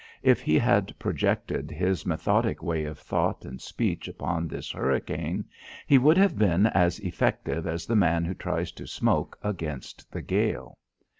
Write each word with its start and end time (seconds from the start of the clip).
If 0.23 0.41
he 0.41 0.57
had 0.57 0.97
projected 0.97 1.69
his 1.69 2.07
methodic 2.07 2.63
way 2.63 2.85
of 2.85 2.97
thought 2.97 3.45
and 3.45 3.61
speech 3.61 4.07
upon 4.07 4.47
this 4.47 4.71
hurricane, 4.71 5.45
he 5.85 5.99
would 5.99 6.17
have 6.17 6.39
been 6.39 6.65
as 6.65 6.97
effective 7.01 7.67
as 7.67 7.85
the 7.85 7.95
man 7.95 8.25
who 8.25 8.33
tries 8.33 8.71
to 8.71 8.87
smoke 8.87 9.37
against 9.43 10.11
the 10.11 10.23
gale. 10.23 10.79